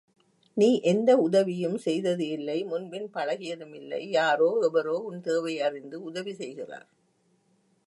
[0.57, 6.87] நீ எந்த உதவியும் செய்தது இல்லை முன்பின் பழகியதும் இல்லை யாரோ எவரோ உன் தேவையை அறிந்து உதவிசெய்கிறார்.